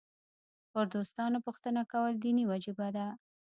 [0.71, 3.07] پر دوستانو پوښتنه کول دیني وجیبه ده.